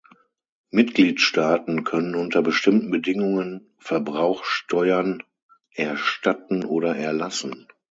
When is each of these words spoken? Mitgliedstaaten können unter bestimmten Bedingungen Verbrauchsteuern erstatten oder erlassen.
Mitgliedstaaten 0.71 1.83
können 1.83 2.15
unter 2.15 2.41
bestimmten 2.41 2.89
Bedingungen 2.89 3.69
Verbrauchsteuern 3.77 5.21
erstatten 5.75 6.65
oder 6.65 6.95
erlassen. 6.95 7.67